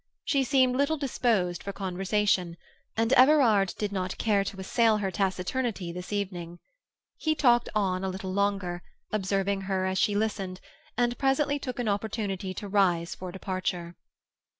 She 0.23 0.43
seemed 0.43 0.75
little 0.75 0.97
disposed 0.97 1.61
for 1.61 1.71
conversation, 1.71 2.57
and 2.97 3.13
Everard 3.13 3.75
did 3.77 3.91
not 3.91 4.17
care 4.17 4.43
to 4.43 4.59
assail 4.59 4.97
her 4.97 5.11
taciturnity 5.11 5.91
this 5.93 6.11
evening. 6.11 6.57
He 7.17 7.35
talked 7.35 7.69
on 7.75 8.03
a 8.03 8.09
little 8.09 8.33
longer, 8.33 8.81
observing 9.11 9.61
her 9.69 9.85
as 9.85 9.99
she 9.99 10.15
listened, 10.15 10.59
and 10.97 11.19
presently 11.19 11.59
took 11.59 11.77
an 11.77 11.87
opportunity 11.87 12.51
to 12.51 12.67
rise 12.67 13.13
for 13.13 13.31
departure. 13.31 13.95